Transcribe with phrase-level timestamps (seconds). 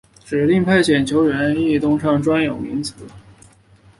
[0.25, 2.95] 指定派遣球员异动上的专有名词。